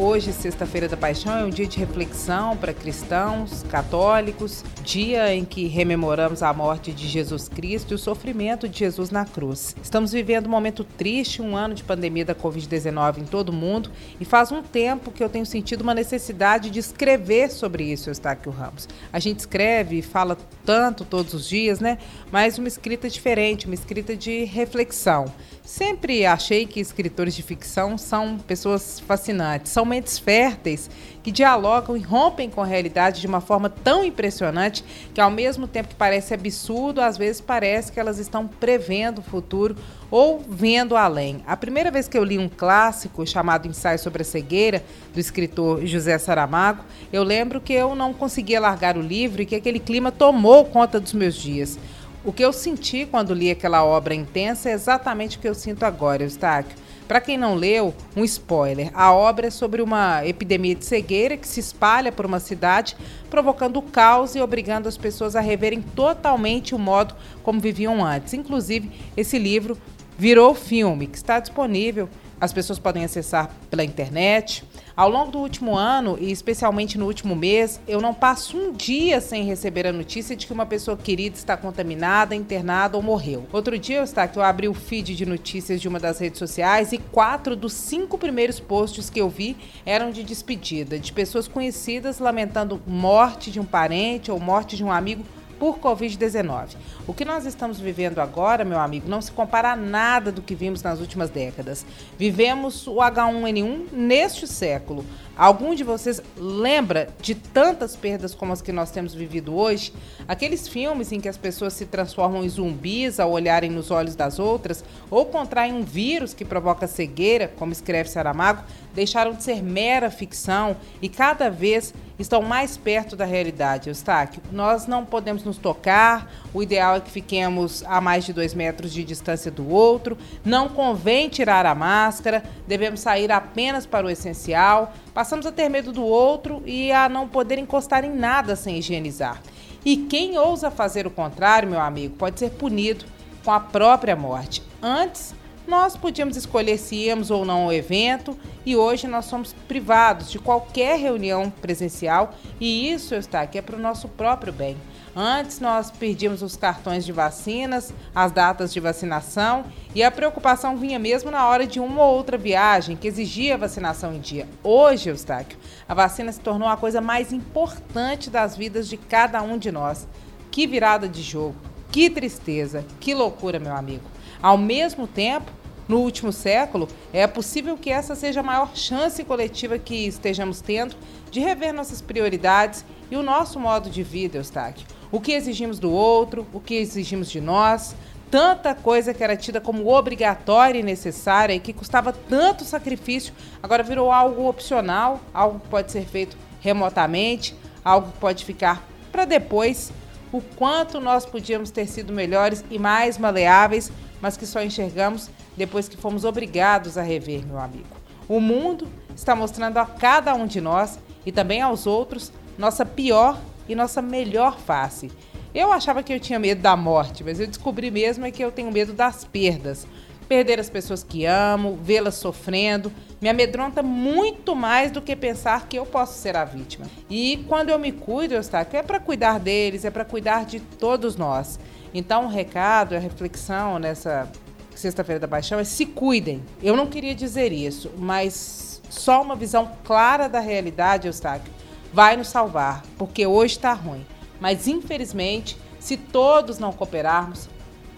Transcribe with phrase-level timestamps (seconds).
[0.00, 5.66] Hoje, sexta-feira da Paixão, é um dia de reflexão para cristãos, católicos, dia em que
[5.66, 9.74] rememoramos a morte de Jesus Cristo e o sofrimento de Jesus na cruz.
[9.82, 13.90] Estamos vivendo um momento triste, um ano de pandemia da Covid-19 em todo o mundo,
[14.20, 18.52] e faz um tempo que eu tenho sentido uma necessidade de escrever sobre isso, Eustáquio
[18.52, 18.88] Ramos.
[19.12, 21.98] A gente escreve e fala tanto todos os dias, né?
[22.30, 25.24] Mas uma escrita diferente, uma escrita de reflexão.
[25.64, 30.88] Sempre achei que escritores de ficção são pessoas fascinantes, são mentes férteis
[31.22, 35.66] que dialogam e rompem com a realidade de uma forma tão impressionante que, ao mesmo
[35.66, 39.74] tempo que parece absurdo, às vezes parece que elas estão prevendo o futuro
[40.10, 41.42] ou vendo além.
[41.46, 45.84] A primeira vez que eu li um clássico chamado Ensaio sobre a Cegueira, do escritor
[45.84, 50.12] José Saramago, eu lembro que eu não conseguia largar o livro e que aquele clima
[50.12, 51.78] tomou conta dos meus dias.
[52.24, 55.84] O que eu senti quando li aquela obra intensa é exatamente o que eu sinto
[55.84, 56.87] agora, Eustáquio.
[57.08, 61.48] Para quem não leu, um spoiler: a obra é sobre uma epidemia de cegueira que
[61.48, 62.94] se espalha por uma cidade,
[63.30, 68.34] provocando caos e obrigando as pessoas a reverem totalmente o modo como viviam antes.
[68.34, 69.78] Inclusive, esse livro
[70.18, 74.64] virou filme, que está disponível as pessoas podem acessar pela internet.
[74.96, 79.20] Ao longo do último ano, e especialmente no último mês, eu não passo um dia
[79.20, 83.46] sem receber a notícia de que uma pessoa querida está contaminada, internada ou morreu.
[83.52, 86.92] Outro dia, está que eu abri o feed de notícias de uma das redes sociais
[86.92, 92.18] e quatro dos cinco primeiros posts que eu vi eram de despedida, de pessoas conhecidas
[92.18, 95.24] lamentando morte de um parente ou morte de um amigo
[95.58, 96.76] por Covid-19.
[97.06, 100.54] O que nós estamos vivendo agora, meu amigo, não se compara a nada do que
[100.54, 101.84] vimos nas últimas décadas.
[102.18, 105.04] Vivemos o H1N1 neste século.
[105.38, 109.92] Algum de vocês lembra de tantas perdas como as que nós temos vivido hoje?
[110.26, 114.40] Aqueles filmes em que as pessoas se transformam em zumbis ao olharem nos olhos das
[114.40, 120.10] outras ou contraem um vírus que provoca cegueira, como escreve Saramago, deixaram de ser mera
[120.10, 124.42] ficção e cada vez estão mais perto da realidade, Eustáquio.
[124.50, 128.92] Nós não podemos nos tocar, o ideal é que fiquemos a mais de dois metros
[128.92, 134.92] de distância do outro, não convém tirar a máscara, devemos sair apenas para o essencial,
[135.28, 139.42] passamos a ter medo do outro e a não poder encostar em nada sem higienizar.
[139.84, 143.04] E quem ousa fazer o contrário, meu amigo, pode ser punido
[143.44, 144.62] com a própria morte.
[144.80, 145.34] Antes,
[145.66, 150.38] nós podíamos escolher se íamos ou não ao evento e hoje nós somos privados de
[150.38, 154.78] qualquer reunião presencial e isso está aqui é para o nosso próprio bem.
[155.16, 159.64] Antes nós perdíamos os cartões de vacinas, as datas de vacinação
[159.94, 164.14] e a preocupação vinha mesmo na hora de uma ou outra viagem que exigia vacinação
[164.14, 164.48] em dia.
[164.62, 165.58] Hoje, Eustáquio,
[165.88, 170.06] a vacina se tornou a coisa mais importante das vidas de cada um de nós.
[170.50, 171.56] Que virada de jogo,
[171.90, 174.04] que tristeza, que loucura, meu amigo.
[174.42, 175.50] Ao mesmo tempo,
[175.88, 180.94] no último século, é possível que essa seja a maior chance coletiva que estejamos tendo
[181.30, 184.97] de rever nossas prioridades e o nosso modo de vida, Eustáquio.
[185.10, 187.94] O que exigimos do outro, o que exigimos de nós,
[188.30, 193.32] tanta coisa que era tida como obrigatória e necessária e que custava tanto sacrifício,
[193.62, 197.54] agora virou algo opcional, algo que pode ser feito remotamente,
[197.84, 199.90] algo que pode ficar para depois.
[200.30, 203.90] O quanto nós podíamos ter sido melhores e mais maleáveis,
[204.20, 207.96] mas que só enxergamos depois que fomos obrigados a rever, meu amigo.
[208.28, 213.38] O mundo está mostrando a cada um de nós e também aos outros nossa pior
[213.68, 215.10] e nossa melhor face.
[215.54, 218.52] Eu achava que eu tinha medo da morte, mas eu descobri mesmo é que eu
[218.52, 219.86] tenho medo das perdas.
[220.28, 225.78] Perder as pessoas que amo, vê-las sofrendo, me amedronta muito mais do que pensar que
[225.78, 226.86] eu posso ser a vítima.
[227.08, 231.16] E quando eu me cuido, Eustáquio, é para cuidar deles, é para cuidar de todos
[231.16, 231.58] nós.
[231.94, 234.30] Então, o recado, a reflexão nessa
[234.78, 236.40] Sexta-feira da Paixão é se cuidem.
[236.62, 241.52] Eu não queria dizer isso, mas só uma visão clara da realidade, Eustáquio,
[241.92, 244.04] vai nos salvar, porque hoje está ruim.
[244.40, 247.48] Mas infelizmente, se todos não cooperarmos,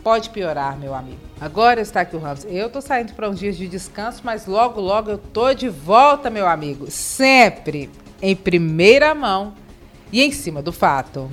[0.03, 1.21] pode piorar, meu amigo.
[1.41, 5.19] Agora, Eustáquio Ramos, eu tô saindo para uns dias de descanso, mas logo, logo eu
[5.19, 6.91] tô de volta, meu amigo.
[6.91, 7.91] Sempre
[8.23, 9.55] em primeira mão
[10.13, 11.31] e em cima do fato.